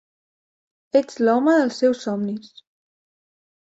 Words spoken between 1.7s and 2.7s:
seus somnis.